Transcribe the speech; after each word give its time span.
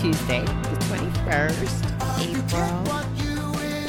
Tuesday, 0.00 0.40
the 0.40 0.76
21st, 0.88 1.84
April. 2.22 3.02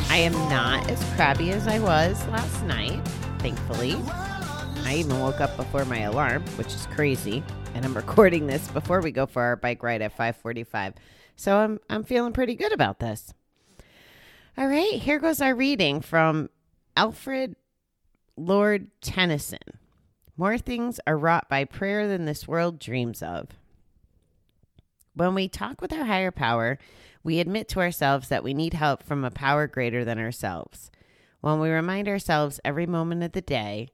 I 0.09 0.17
am 0.17 0.33
not 0.49 0.89
as 0.89 1.01
crabby 1.15 1.51
as 1.51 1.67
I 1.67 1.79
was 1.79 2.27
last 2.27 2.65
night, 2.65 2.99
thankfully. 3.39 3.95
I 4.83 4.95
even 4.97 5.21
woke 5.21 5.39
up 5.39 5.55
before 5.55 5.85
my 5.85 5.99
alarm, 5.99 6.43
which 6.57 6.67
is 6.67 6.85
crazy. 6.87 7.41
And 7.73 7.85
I'm 7.85 7.93
recording 7.95 8.45
this 8.45 8.67
before 8.67 8.99
we 8.99 9.11
go 9.11 9.25
for 9.25 9.41
our 9.41 9.55
bike 9.55 9.81
ride 9.83 10.01
at 10.01 10.11
545. 10.11 10.95
So 11.37 11.55
I'm 11.55 11.79
I'm 11.89 12.03
feeling 12.03 12.33
pretty 12.33 12.55
good 12.55 12.73
about 12.73 12.99
this. 12.99 13.33
All 14.57 14.67
right, 14.67 14.95
here 14.95 15.17
goes 15.17 15.39
our 15.39 15.55
reading 15.55 16.01
from 16.01 16.49
Alfred 16.97 17.55
Lord 18.35 18.87
Tennyson. 18.99 19.59
More 20.35 20.57
things 20.57 20.99
are 21.07 21.17
wrought 21.17 21.47
by 21.47 21.63
prayer 21.63 22.09
than 22.09 22.25
this 22.25 22.49
world 22.49 22.79
dreams 22.79 23.23
of. 23.23 23.47
When 25.13 25.35
we 25.35 25.49
talk 25.49 25.81
with 25.81 25.91
our 25.91 26.05
higher 26.05 26.31
power, 26.31 26.77
we 27.23 27.39
admit 27.39 27.67
to 27.69 27.79
ourselves 27.79 28.29
that 28.29 28.43
we 28.43 28.53
need 28.53 28.73
help 28.73 29.03
from 29.03 29.23
a 29.23 29.31
power 29.31 29.67
greater 29.67 30.05
than 30.05 30.17
ourselves. 30.19 30.89
When 31.41 31.59
we 31.59 31.69
remind 31.69 32.07
ourselves 32.07 32.59
every 32.63 32.85
moment 32.85 33.23
of 33.23 33.33
the 33.33 33.41
day 33.41 33.89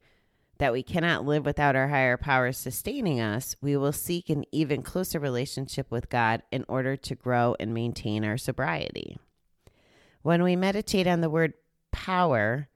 that 0.60 0.74
we 0.74 0.84
cannot 0.84 1.26
live 1.26 1.46
without 1.46 1.76
our 1.76 1.88
higher 1.88 2.18
power 2.18 2.52
sustaining 2.52 3.20
us, 3.20 3.56
we 3.62 3.78
will 3.78 3.92
seek 3.92 4.30
an 4.30 4.44
even 4.52 4.82
closer 4.82 5.20
relationship 5.20 5.90
with 5.90 6.10
God 6.10 6.44
in 6.52 6.66
order 6.68 6.96
to 6.96 7.16
grow 7.16 7.56
and 7.60 7.74
maintain 7.74 8.24
our 8.24 8.38
sobriety. 8.38 9.18
When 10.22 10.44
we 10.44 10.56
meditate 10.56 11.08
on 11.08 11.22
the 11.22 11.30
word 11.30 11.54
power, 11.92 12.68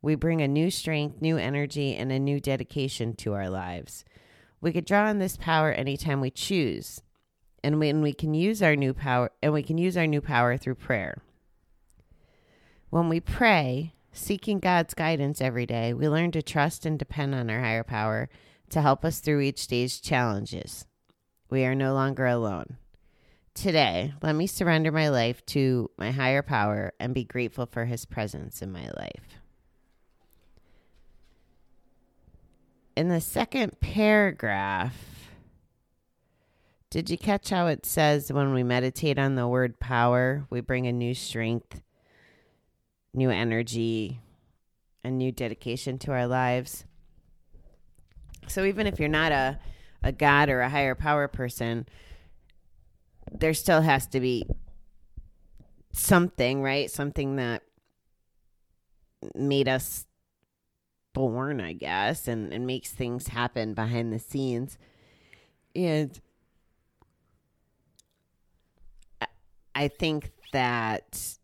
we 0.00 0.14
bring 0.14 0.40
a 0.42 0.48
new 0.48 0.70
strength, 0.70 1.20
new 1.20 1.36
energy, 1.36 1.94
and 1.94 2.10
a 2.10 2.18
new 2.18 2.40
dedication 2.40 3.14
to 3.16 3.34
our 3.34 3.50
lives. 3.50 4.04
We 4.60 4.72
could 4.72 4.84
draw 4.84 5.06
on 5.06 5.18
this 5.18 5.36
power 5.36 5.72
anytime 5.72 6.20
we 6.20 6.30
choose, 6.30 7.02
and 7.64 7.80
when 7.80 8.02
we 8.02 8.12
can 8.12 8.34
use 8.34 8.62
our 8.62 8.76
new 8.76 8.92
power, 8.92 9.30
and 9.42 9.54
we 9.54 9.62
can 9.62 9.78
use 9.78 9.96
our 9.96 10.06
new 10.06 10.20
power 10.20 10.58
through 10.58 10.74
prayer. 10.74 11.22
When 12.90 13.08
we 13.08 13.20
pray, 13.20 13.94
seeking 14.12 14.60
God's 14.60 14.92
guidance 14.92 15.40
every 15.40 15.64
day, 15.64 15.94
we 15.94 16.06
learn 16.06 16.30
to 16.32 16.42
trust 16.42 16.84
and 16.84 16.98
depend 16.98 17.34
on 17.34 17.48
our 17.48 17.60
higher 17.60 17.82
power 17.82 18.28
to 18.68 18.82
help 18.82 19.02
us 19.02 19.18
through 19.18 19.40
each 19.40 19.66
day's 19.66 19.98
challenges. 19.98 20.84
We 21.48 21.64
are 21.64 21.74
no 21.74 21.94
longer 21.94 22.26
alone. 22.26 22.76
Today, 23.54 24.12
let 24.20 24.34
me 24.34 24.46
surrender 24.46 24.92
my 24.92 25.08
life 25.08 25.44
to 25.46 25.90
my 25.96 26.10
higher 26.10 26.42
power 26.42 26.92
and 27.00 27.14
be 27.14 27.24
grateful 27.24 27.64
for 27.64 27.86
his 27.86 28.04
presence 28.04 28.60
in 28.60 28.72
my 28.72 28.90
life. 28.94 29.38
In 32.94 33.08
the 33.08 33.22
second 33.22 33.80
paragraph, 33.80 35.13
did 36.94 37.10
you 37.10 37.18
catch 37.18 37.50
how 37.50 37.66
it 37.66 37.84
says 37.84 38.32
when 38.32 38.54
we 38.54 38.62
meditate 38.62 39.18
on 39.18 39.34
the 39.34 39.48
word 39.48 39.80
power, 39.80 40.46
we 40.48 40.60
bring 40.60 40.86
a 40.86 40.92
new 40.92 41.12
strength, 41.12 41.82
new 43.12 43.30
energy, 43.30 44.20
a 45.02 45.10
new 45.10 45.32
dedication 45.32 45.98
to 45.98 46.12
our 46.12 46.28
lives? 46.28 46.84
So 48.46 48.64
even 48.64 48.86
if 48.86 49.00
you're 49.00 49.08
not 49.08 49.32
a, 49.32 49.58
a 50.04 50.12
God 50.12 50.48
or 50.48 50.60
a 50.60 50.68
higher 50.68 50.94
power 50.94 51.26
person, 51.26 51.88
there 53.32 53.54
still 53.54 53.80
has 53.80 54.06
to 54.06 54.20
be 54.20 54.46
something, 55.90 56.62
right? 56.62 56.88
Something 56.88 57.34
that 57.36 57.64
made 59.34 59.66
us 59.66 60.06
born, 61.12 61.60
I 61.60 61.72
guess, 61.72 62.28
and, 62.28 62.52
and 62.52 62.68
makes 62.68 62.92
things 62.92 63.26
happen 63.26 63.74
behind 63.74 64.12
the 64.12 64.20
scenes. 64.20 64.78
And 65.74 66.20
I- 69.74 69.88
think 69.88 70.30
that 70.52 71.38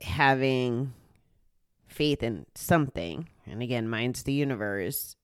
having 0.00 0.92
faith 1.86 2.22
in 2.22 2.46
something, 2.54 3.28
and 3.46 3.62
again, 3.62 3.88
mine's 3.88 4.22
the 4.22 4.32
universe, 4.32 5.16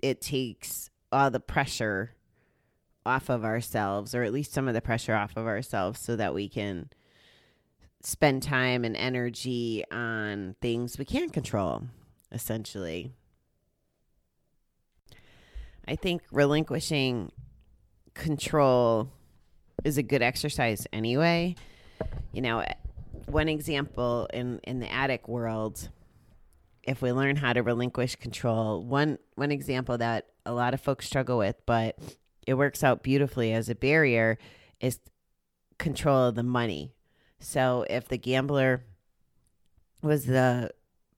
it 0.00 0.20
takes 0.20 0.90
all 1.12 1.30
the 1.30 1.40
pressure 1.40 2.14
off 3.04 3.28
of 3.28 3.44
ourselves, 3.44 4.14
or 4.14 4.22
at 4.22 4.32
least 4.32 4.52
some 4.52 4.68
of 4.68 4.74
the 4.74 4.80
pressure 4.80 5.14
off 5.14 5.36
of 5.36 5.46
ourselves, 5.46 6.00
so 6.00 6.16
that 6.16 6.34
we 6.34 6.48
can 6.48 6.90
spend 8.02 8.42
time 8.42 8.84
and 8.84 8.96
energy 8.96 9.84
on 9.90 10.54
things 10.60 10.98
we 10.98 11.04
can't 11.04 11.32
control, 11.32 11.84
essentially. 12.32 13.12
I 15.86 15.96
think 15.96 16.22
relinquishing 16.30 17.32
control 18.14 19.10
is 19.84 19.98
a 19.98 20.02
good 20.02 20.22
exercise 20.22 20.86
anyway. 20.92 21.54
You 22.32 22.42
know, 22.42 22.64
one 23.26 23.48
example 23.48 24.28
in 24.32 24.60
in 24.64 24.80
the 24.80 24.92
attic 24.92 25.28
world, 25.28 25.88
if 26.82 27.02
we 27.02 27.12
learn 27.12 27.36
how 27.36 27.52
to 27.52 27.62
relinquish 27.62 28.16
control, 28.16 28.82
one 28.82 29.18
one 29.34 29.52
example 29.52 29.98
that 29.98 30.26
a 30.46 30.52
lot 30.52 30.74
of 30.74 30.80
folks 30.80 31.06
struggle 31.06 31.38
with, 31.38 31.56
but 31.66 31.98
it 32.46 32.54
works 32.54 32.82
out 32.82 33.02
beautifully 33.02 33.52
as 33.52 33.68
a 33.68 33.74
barrier 33.74 34.38
is 34.80 34.98
control 35.78 36.28
of 36.28 36.34
the 36.34 36.42
money. 36.42 36.94
So 37.38 37.86
if 37.88 38.08
the 38.08 38.18
gambler 38.18 38.84
was 40.02 40.26
the 40.26 40.70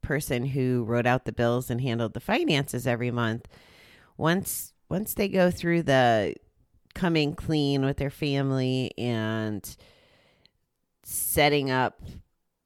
person 0.02 0.46
who 0.46 0.84
wrote 0.84 1.06
out 1.06 1.24
the 1.24 1.32
bills 1.32 1.70
and 1.70 1.80
handled 1.80 2.14
the 2.14 2.20
finances 2.20 2.86
every 2.86 3.10
month, 3.10 3.46
once 4.16 4.72
once 4.88 5.14
they 5.14 5.28
go 5.28 5.50
through 5.50 5.82
the 5.84 6.34
coming 6.94 7.34
clean 7.34 7.84
with 7.84 7.96
their 7.96 8.10
family 8.10 8.92
and 8.96 9.76
setting 11.02 11.70
up 11.70 12.00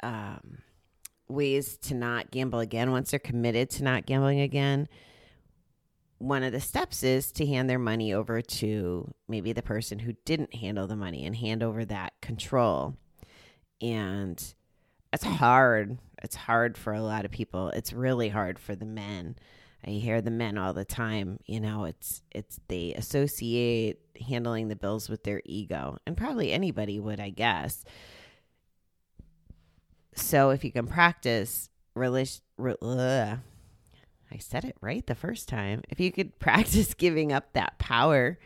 um, 0.03 0.59
ways 1.29 1.77
to 1.79 1.95
not 1.95 2.31
gamble 2.31 2.61
again, 2.61 2.91
once 2.91 3.11
they're 3.11 3.21
committed 3.21 3.71
to 3.71 3.85
not 3.85 4.07
gambling 4.07 4.41
again, 4.41 4.89
one 6.19 6.43
of 6.43 6.53
the 6.53 6.61
steps 6.61 7.03
is 7.03 7.31
to 7.33 7.47
hand 7.47 7.69
their 7.69 7.79
money 7.79 8.13
over 8.13 8.41
to 8.41 9.13
maybe 9.29 9.53
the 9.53 9.63
person 9.63 9.99
who 9.99 10.15
didn't 10.25 10.55
handle 10.55 10.87
the 10.87 10.97
money 10.97 11.25
and 11.25 11.37
hand 11.37 11.63
over 11.63 11.85
that 11.85 12.15
control. 12.23 12.97
And 13.83 14.43
it's 15.13 15.25
hard. 15.25 15.99
It's 16.23 16.37
hard 16.37 16.79
for 16.79 16.95
a 16.95 17.03
lot 17.03 17.25
of 17.25 17.31
people. 17.31 17.69
It's 17.69 17.93
really 17.93 18.31
hard 18.31 18.59
for 18.59 18.75
the 18.75 18.87
men. 18.87 19.37
I 19.87 19.91
hear 19.91 20.21
the 20.21 20.33
men 20.33 20.59
all 20.59 20.73
the 20.73 20.85
time, 20.85 21.39
you 21.47 21.61
know, 21.61 21.85
it's 21.85 22.23
it's 22.33 22.59
they 22.69 22.93
associate 22.95 24.01
handling 24.29 24.69
the 24.69 24.77
bills 24.77 25.09
with 25.09 25.23
their 25.23 25.43
ego. 25.45 25.99
And 26.07 26.17
probably 26.17 26.53
anybody 26.53 26.99
would, 26.99 27.21
I 27.21 27.31
guess. 27.31 27.85
So 30.15 30.51
if 30.51 30.65
you 30.65 30.73
can 30.73 30.87
practice 30.87 31.69
relish 31.95 32.41
I 34.33 34.39
said 34.39 34.65
it 34.65 34.77
right 34.81 35.07
the 35.07 35.15
first 35.15 35.49
time. 35.49 35.83
If 35.89 36.01
you 36.01 36.11
could 36.11 36.39
practice 36.41 36.95
giving 36.95 37.33
up 37.33 37.53
that 37.53 37.79
power 37.79 38.39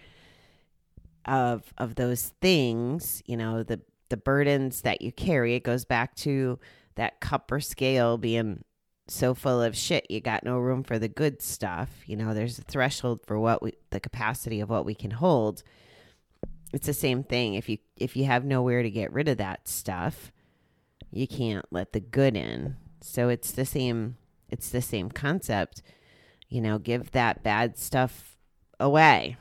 of 1.25 1.73
of 1.79 1.95
those 1.95 2.33
things, 2.41 3.23
you 3.25 3.37
know, 3.37 3.63
the 3.63 3.81
the 4.11 4.17
burdens 4.17 4.83
that 4.83 5.01
you 5.01 5.11
carry, 5.13 5.55
it 5.55 5.63
goes 5.63 5.85
back 5.85 6.15
to 6.17 6.59
that 6.97 7.21
cup 7.21 7.51
or 7.51 7.61
scale 7.61 8.19
being 8.19 8.65
so 9.11 9.35
full 9.35 9.61
of 9.61 9.77
shit 9.77 10.09
you 10.09 10.21
got 10.21 10.45
no 10.45 10.59
room 10.59 10.85
for 10.85 10.99
the 10.99 11.09
good 11.09 11.43
stuff. 11.43 11.91
You 12.07 12.17
know, 12.17 12.33
there's 12.33 12.59
a 12.59 12.63
threshold 12.63 13.21
for 13.27 13.39
what 13.39 13.63
we 13.63 13.75
the 13.91 14.01
capacity 14.01 14.61
of 14.61 14.71
what 14.71 14.85
we 14.85 14.95
can 14.95 15.11
hold. 15.11 15.63
It's 16.73 16.87
the 16.87 16.95
same 16.95 17.25
thing. 17.25 17.55
If 17.55 17.69
you 17.69 17.79
if 17.97 18.17
you 18.17 18.25
have 18.27 18.45
nowhere 18.45 18.83
to 18.83 18.91
get 18.91 19.13
rid 19.13 19.29
of 19.29 19.39
that 19.39 19.67
stuff, 19.67 20.31
you 21.11 21.27
can't 21.27 21.67
let 21.71 21.93
the 21.93 22.01
good 22.01 22.37
in. 22.37 22.77
So 23.01 23.29
it's 23.29 23.51
the 23.51 23.65
same 23.65 24.17
it's 24.49 24.71
the 24.71 24.83
same 24.83 25.11
concept. 25.11 25.83
You 26.49 26.61
know, 26.61 26.79
give 26.79 27.11
that 27.11 27.43
bad 27.43 27.77
stuff 27.77 28.37
away. 28.79 29.37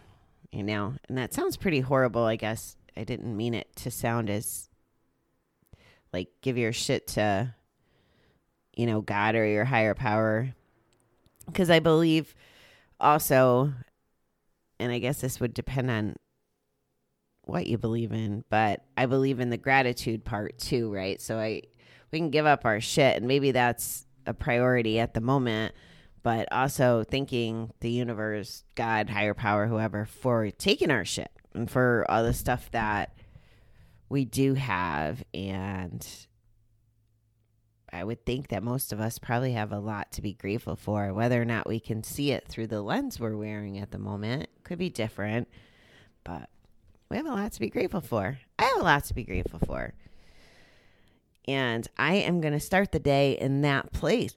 You 0.52 0.64
know, 0.64 0.96
and 1.08 1.18
that 1.18 1.34
sounds 1.34 1.58
pretty 1.58 1.82
horrible, 1.82 2.24
I 2.24 2.38
guess. 2.38 2.76
I 2.98 3.04
didn't 3.04 3.38
mean 3.38 3.54
it 3.54 3.76
to 3.78 3.92
sound 3.92 4.32
as 4.32 4.70
like 6.12 6.30
give 6.42 6.58
your 6.58 6.74
shit 6.74 7.06
to 7.10 7.54
you 8.80 8.86
know, 8.86 9.02
God 9.02 9.36
or 9.36 9.46
your 9.46 9.66
higher 9.66 9.94
power. 9.94 10.54
Because 11.46 11.70
I 11.70 11.80
believe 11.80 12.34
also, 12.98 13.74
and 14.80 14.90
I 14.90 15.00
guess 15.00 15.20
this 15.20 15.42
would 15.42 15.54
depend 15.54 15.92
on 15.92 16.16
what 17.44 17.68
you 17.68 17.78
believe 17.78 18.14
in, 18.14 18.46
but 18.50 18.86
I 18.96 19.06
believe 19.06 19.42
in 19.42 19.50
the 19.50 19.58
gratitude 19.58 20.24
part 20.24 20.58
too, 20.58 20.94
right? 20.94 21.20
So 21.20 21.38
I 21.38 21.64
we 22.14 22.20
can 22.20 22.30
give 22.30 22.46
up 22.46 22.64
our 22.64 22.80
shit 22.80 23.18
and 23.18 23.28
maybe 23.28 23.52
that's 23.52 24.06
a 24.26 24.34
priority 24.34 24.98
at 24.98 25.14
the 25.14 25.20
moment, 25.20 25.76
but 26.24 26.48
also 26.50 27.04
thanking 27.04 27.74
the 27.82 27.92
universe, 27.92 28.64
God, 28.76 29.10
higher 29.10 29.34
power, 29.34 29.68
whoever, 29.68 30.06
for 30.06 30.52
taking 30.52 30.90
our 30.90 31.04
shit 31.04 31.32
and 31.54 31.70
for 31.70 32.06
all 32.08 32.24
the 32.24 32.34
stuff 32.34 32.72
that 32.72 33.14
we 34.08 34.24
do 34.24 34.54
have. 34.54 35.22
And 35.34 36.08
I 37.92 38.04
would 38.04 38.26
think 38.26 38.50
that 38.50 38.64
most 38.64 38.94
of 38.94 39.00
us 39.00 39.20
probably 39.20 39.54
have 39.54 39.72
a 39.72 39.80
lot 39.80 40.12
to 40.14 40.22
be 40.22 40.34
grateful 40.34 40.76
for. 40.76 41.14
Whether 41.14 41.42
or 41.42 41.46
not 41.46 41.68
we 41.68 41.80
can 41.80 42.04
see 42.04 42.32
it 42.32 42.48
through 42.48 42.68
the 42.68 42.82
lens 42.82 43.20
we're 43.20 43.36
wearing 43.36 43.78
at 43.80 43.92
the 43.92 43.98
moment 43.98 44.50
could 44.64 44.78
be 44.78 44.90
different, 44.90 45.48
but 46.24 46.50
we 47.10 47.18
have 47.18 47.26
a 47.26 47.32
lot 47.32 47.52
to 47.54 47.60
be 47.60 47.70
grateful 47.70 48.02
for. 48.02 48.40
I 48.58 48.64
have 48.64 48.82
a 48.82 48.84
lot 48.84 49.06
to 49.06 49.14
be 49.14 49.24
grateful 49.24 49.60
for. 49.60 49.94
And 51.48 51.88
I 51.98 52.16
am 52.16 52.42
going 52.42 52.54
to 52.54 52.60
start 52.60 52.92
the 52.92 53.00
day 53.00 53.32
in 53.32 53.62
that 53.62 53.92
place. 53.92 54.36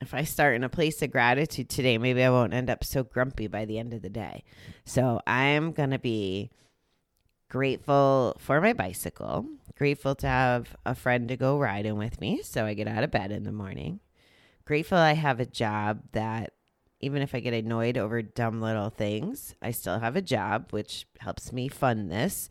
If 0.00 0.14
I 0.14 0.24
start 0.24 0.56
in 0.56 0.64
a 0.64 0.68
place 0.68 1.00
of 1.00 1.12
gratitude 1.12 1.68
today, 1.68 1.96
maybe 1.96 2.24
I 2.24 2.30
won't 2.30 2.54
end 2.54 2.68
up 2.68 2.82
so 2.82 3.04
grumpy 3.04 3.46
by 3.46 3.64
the 3.64 3.78
end 3.78 3.94
of 3.94 4.02
the 4.02 4.10
day. 4.10 4.42
So 4.84 5.20
I'm 5.28 5.70
going 5.70 5.90
to 5.90 5.98
be 6.00 6.50
grateful 7.52 8.34
for 8.38 8.62
my 8.62 8.72
bicycle, 8.72 9.44
grateful 9.76 10.14
to 10.14 10.26
have 10.26 10.74
a 10.86 10.94
friend 10.94 11.28
to 11.28 11.36
go 11.36 11.58
riding 11.58 11.98
with 11.98 12.18
me 12.18 12.40
so 12.42 12.64
I 12.64 12.72
get 12.72 12.88
out 12.88 13.04
of 13.04 13.10
bed 13.10 13.30
in 13.30 13.42
the 13.42 13.52
morning. 13.52 14.00
Grateful 14.64 14.96
I 14.96 15.12
have 15.12 15.38
a 15.38 15.44
job 15.44 16.00
that 16.12 16.54
even 17.00 17.20
if 17.20 17.34
I 17.34 17.40
get 17.40 17.52
annoyed 17.52 17.98
over 17.98 18.22
dumb 18.22 18.62
little 18.62 18.88
things, 18.88 19.54
I 19.60 19.70
still 19.70 19.98
have 19.98 20.16
a 20.16 20.22
job 20.22 20.68
which 20.70 21.06
helps 21.18 21.52
me 21.52 21.68
fund 21.68 22.10
this. 22.10 22.48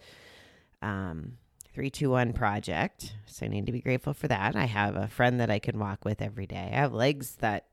Um 0.84 1.38
321 1.74 2.34
project. 2.34 3.16
So 3.26 3.48
I 3.48 3.50
need 3.50 3.66
to 3.66 3.72
be 3.72 3.82
grateful 3.82 4.14
for 4.14 4.28
that. 4.28 4.56
I 4.56 4.66
have 4.66 4.96
a 4.96 5.08
friend 5.08 5.40
that 5.40 5.50
I 5.50 5.58
can 5.58 5.80
walk 5.80 6.06
with 6.06 6.22
every 6.22 6.46
day. 6.46 6.70
I 6.72 6.76
have 6.76 6.94
legs 6.94 7.38
that 7.40 7.66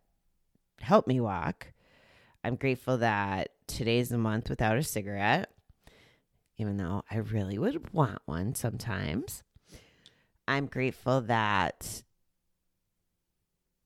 help 0.81 1.07
me 1.07 1.21
walk. 1.21 1.75
I'm 2.43 2.57
grateful 2.57 2.97
that 2.99 3.51
today's 3.67 4.09
the 4.09 4.17
month 4.17 4.49
without 4.49 4.79
a 4.79 4.83
cigarette, 4.83 5.51
even 6.59 6.77
though 6.77 7.03
I 7.11 7.17
really 7.17 7.59
would 7.59 7.93
want 7.93 8.21
one 8.27 8.55
sometimes. 8.55 9.43
I'm 10.47 10.67
grateful 10.67 11.21
that 11.23 12.03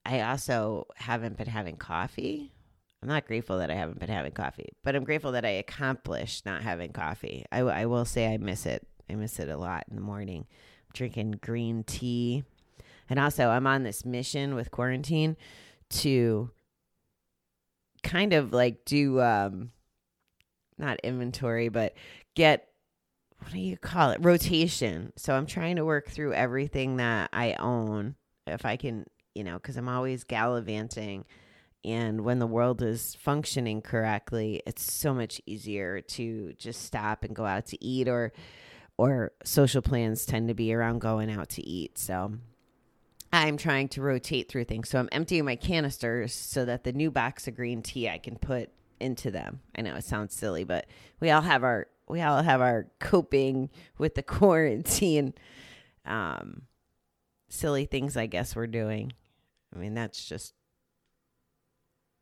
I 0.04 0.20
also 0.22 0.86
haven't 0.96 1.36
been 1.36 1.48
having 1.48 1.76
coffee. 1.76 2.52
I'm 3.02 3.08
not 3.08 3.26
grateful 3.26 3.58
that 3.58 3.70
I 3.70 3.74
haven't 3.74 3.98
been 3.98 4.08
having 4.08 4.32
coffee, 4.32 4.70
but 4.84 4.94
I'm 4.94 5.04
grateful 5.04 5.32
that 5.32 5.44
I 5.44 5.50
accomplished 5.50 6.46
not 6.46 6.62
having 6.62 6.92
coffee. 6.92 7.44
I, 7.50 7.60
I 7.60 7.86
will 7.86 8.04
say 8.04 8.32
I 8.32 8.36
miss 8.36 8.64
it 8.64 8.86
I 9.12 9.14
miss 9.14 9.38
it 9.38 9.48
a 9.48 9.56
lot 9.56 9.84
in 9.88 9.96
the 9.96 10.02
morning. 10.02 10.46
I'm 10.48 10.90
drinking 10.94 11.40
green 11.42 11.84
tea. 11.84 12.44
And 13.10 13.18
also, 13.18 13.48
I'm 13.48 13.66
on 13.66 13.82
this 13.82 14.04
mission 14.04 14.54
with 14.54 14.70
quarantine 14.70 15.36
to 15.90 16.50
kind 18.02 18.32
of 18.32 18.52
like 18.52 18.84
do 18.84 19.20
um 19.20 19.70
not 20.78 20.98
inventory, 21.00 21.68
but 21.68 21.94
get 22.34 22.68
what 23.42 23.52
do 23.52 23.58
you 23.58 23.76
call 23.76 24.10
it? 24.10 24.18
Rotation. 24.22 25.12
So 25.16 25.34
I'm 25.34 25.46
trying 25.46 25.76
to 25.76 25.84
work 25.84 26.08
through 26.08 26.32
everything 26.32 26.98
that 26.98 27.30
I 27.32 27.54
own 27.54 28.14
if 28.46 28.64
I 28.64 28.76
can, 28.76 29.06
you 29.34 29.42
know, 29.44 29.54
because 29.54 29.76
I'm 29.76 29.88
always 29.88 30.24
gallivanting. 30.24 31.24
And 31.84 32.20
when 32.20 32.38
the 32.38 32.46
world 32.46 32.82
is 32.82 33.16
functioning 33.16 33.82
correctly, 33.82 34.62
it's 34.66 34.92
so 34.92 35.12
much 35.12 35.40
easier 35.46 36.00
to 36.00 36.52
just 36.52 36.84
stop 36.84 37.24
and 37.24 37.34
go 37.34 37.44
out 37.44 37.66
to 37.66 37.84
eat 37.84 38.08
or 38.08 38.32
or 38.98 39.32
social 39.42 39.82
plans 39.82 40.24
tend 40.24 40.48
to 40.48 40.54
be 40.54 40.72
around 40.72 41.00
going 41.00 41.30
out 41.30 41.48
to 41.48 41.66
eat. 41.66 41.98
So 41.98 42.34
I'm 43.32 43.56
trying 43.56 43.88
to 43.88 44.02
rotate 44.02 44.48
through 44.48 44.64
things. 44.64 44.90
So 44.90 44.98
I'm 44.98 45.08
emptying 45.10 45.44
my 45.44 45.56
canisters 45.56 46.32
so 46.32 46.64
that 46.66 46.84
the 46.84 46.92
new 46.92 47.10
box 47.10 47.48
of 47.48 47.56
green 47.56 47.82
tea 47.82 48.08
I 48.08 48.18
can 48.18 48.36
put 48.36 48.70
into 49.00 49.30
them. 49.30 49.60
I 49.74 49.82
know 49.82 49.96
it 49.96 50.04
sounds 50.04 50.34
silly, 50.34 50.62
but 50.62 50.86
we 51.18 51.30
all 51.30 51.40
have 51.40 51.64
our 51.64 51.88
we 52.08 52.20
all 52.20 52.42
have 52.42 52.60
our 52.60 52.86
coping 53.00 53.70
with 53.98 54.14
the 54.14 54.22
quarantine 54.22 55.34
um 56.04 56.62
silly 57.48 57.84
things 57.84 58.16
I 58.16 58.26
guess 58.26 58.56
we're 58.56 58.66
doing. 58.66 59.12
I 59.74 59.78
mean, 59.78 59.94
that's 59.94 60.24
just 60.24 60.54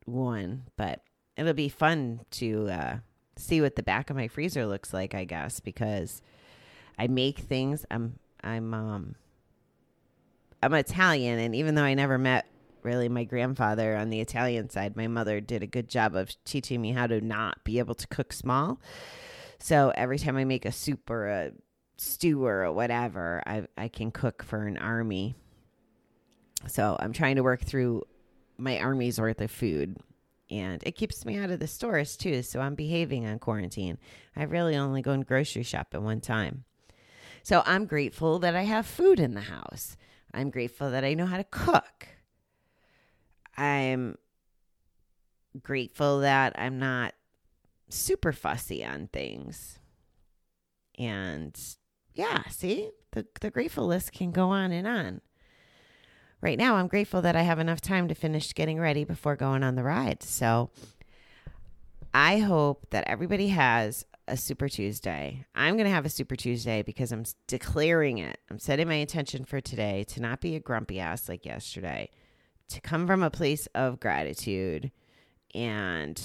one, 0.05 0.63
but 0.77 1.01
it'll 1.37 1.53
be 1.53 1.69
fun 1.69 2.21
to 2.31 2.69
uh 2.69 2.97
see 3.37 3.61
what 3.61 3.75
the 3.75 3.83
back 3.83 4.09
of 4.09 4.15
my 4.15 4.27
freezer 4.27 4.65
looks 4.65 4.93
like, 4.93 5.15
I 5.15 5.23
guess, 5.23 5.59
because 5.59 6.21
I 6.97 7.07
make 7.07 7.39
things. 7.39 7.85
I'm 7.89 8.19
I'm 8.43 8.73
um 8.73 9.15
I'm 10.61 10.73
Italian, 10.73 11.39
and 11.39 11.55
even 11.55 11.75
though 11.75 11.83
I 11.83 11.93
never 11.93 12.17
met 12.17 12.45
really 12.83 13.09
my 13.09 13.23
grandfather 13.23 13.95
on 13.95 14.09
the 14.09 14.19
Italian 14.19 14.69
side, 14.69 14.95
my 14.95 15.07
mother 15.07 15.39
did 15.39 15.63
a 15.63 15.67
good 15.67 15.89
job 15.89 16.15
of 16.15 16.35
teaching 16.45 16.81
me 16.81 16.91
how 16.91 17.07
to 17.07 17.21
not 17.21 17.63
be 17.63 17.79
able 17.79 17.95
to 17.95 18.07
cook 18.07 18.33
small. 18.33 18.79
So 19.61 19.91
every 19.95 20.17
time 20.17 20.37
I 20.37 20.43
make 20.43 20.65
a 20.65 20.71
soup 20.71 21.09
or 21.09 21.27
a 21.27 21.51
stew 21.97 22.43
or 22.45 22.71
whatever, 22.71 23.43
I 23.45 23.67
I 23.77 23.87
can 23.89 24.11
cook 24.11 24.43
for 24.43 24.65
an 24.65 24.77
army. 24.77 25.35
So 26.67 26.97
I'm 26.99 27.13
trying 27.13 27.35
to 27.35 27.43
work 27.43 27.61
through 27.61 28.03
my 28.57 28.79
army's 28.79 29.19
worth 29.19 29.39
of 29.39 29.51
food. 29.51 29.97
And 30.49 30.83
it 30.83 30.97
keeps 30.97 31.25
me 31.25 31.37
out 31.37 31.51
of 31.51 31.59
the 31.59 31.67
stores 31.67 32.17
too. 32.17 32.41
So 32.41 32.59
I'm 32.59 32.75
behaving 32.75 33.25
on 33.25 33.39
quarantine. 33.39 33.97
I 34.35 34.43
really 34.43 34.75
only 34.75 35.01
go 35.01 35.11
and 35.11 35.25
grocery 35.25 35.63
shop 35.63 35.89
at 35.93 36.01
one 36.01 36.21
time. 36.21 36.65
So 37.43 37.63
I'm 37.65 37.85
grateful 37.85 38.39
that 38.39 38.55
I 38.55 38.63
have 38.63 38.85
food 38.85 39.19
in 39.19 39.33
the 39.33 39.41
house. 39.41 39.95
I'm 40.33 40.49
grateful 40.49 40.91
that 40.91 41.03
I 41.03 41.13
know 41.13 41.25
how 41.25 41.37
to 41.37 41.43
cook. 41.43 42.07
I'm 43.57 44.17
grateful 45.61 46.21
that 46.21 46.53
I'm 46.57 46.79
not 46.79 47.13
super 47.93 48.31
fussy 48.31 48.83
on 48.85 49.07
things. 49.07 49.79
And 50.97 51.57
yeah, 52.13 52.43
see, 52.49 52.91
the, 53.11 53.25
the 53.39 53.51
grateful 53.51 53.87
list 53.87 54.11
can 54.11 54.31
go 54.31 54.49
on 54.49 54.71
and 54.71 54.87
on. 54.87 55.21
Right 56.41 56.57
now, 56.57 56.75
I'm 56.75 56.87
grateful 56.87 57.21
that 57.21 57.35
I 57.35 57.43
have 57.43 57.59
enough 57.59 57.81
time 57.81 58.07
to 58.07 58.15
finish 58.15 58.53
getting 58.53 58.79
ready 58.79 59.03
before 59.03 59.35
going 59.35 59.63
on 59.63 59.75
the 59.75 59.83
ride. 59.83 60.23
So 60.23 60.71
I 62.13 62.39
hope 62.39 62.87
that 62.89 63.07
everybody 63.07 63.49
has 63.49 64.05
a 64.27 64.35
Super 64.35 64.67
Tuesday. 64.67 65.45
I'm 65.53 65.75
going 65.75 65.85
to 65.85 65.93
have 65.93 66.05
a 66.05 66.09
Super 66.09 66.35
Tuesday 66.35 66.81
because 66.81 67.11
I'm 67.11 67.25
declaring 67.47 68.17
it. 68.17 68.39
I'm 68.49 68.59
setting 68.59 68.87
my 68.87 68.95
intention 68.95 69.45
for 69.45 69.61
today 69.61 70.03
to 70.09 70.21
not 70.21 70.41
be 70.41 70.55
a 70.55 70.59
grumpy 70.59 70.99
ass 70.99 71.29
like 71.29 71.45
yesterday, 71.45 72.09
to 72.69 72.81
come 72.81 73.05
from 73.05 73.21
a 73.21 73.29
place 73.29 73.67
of 73.75 73.99
gratitude, 73.99 74.91
and 75.53 76.21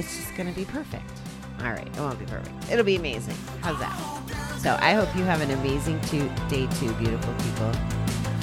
it's 0.00 0.16
just 0.16 0.34
going 0.34 0.48
to 0.48 0.58
be 0.58 0.64
perfect. 0.64 1.04
All 1.60 1.72
right, 1.72 1.86
it 1.86 1.96
won't 1.98 2.18
be 2.18 2.24
perfect. 2.24 2.72
It'll 2.72 2.86
be 2.86 2.96
amazing. 2.96 3.34
How's 3.60 3.78
that? 3.80 3.94
So 4.58 4.78
I 4.80 4.94
hope 4.94 5.14
you 5.14 5.24
have 5.24 5.42
an 5.42 5.50
amazing 5.50 6.00
two, 6.02 6.30
day 6.48 6.66
two, 6.78 6.90
beautiful 6.94 7.34
people. 7.34 7.70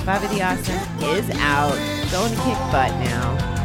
Bobby 0.06 0.28
the 0.28 0.44
Awesome 0.44 0.76
is 1.04 1.28
out. 1.40 1.74
Going 2.12 2.30
to 2.30 2.38
kick 2.44 2.58
butt 2.72 2.92
now. 3.04 3.58